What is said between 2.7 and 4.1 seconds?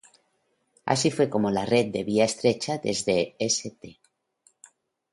desde St.